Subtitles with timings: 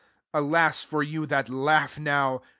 [0.33, 2.41] Alas [for you] that laugh now!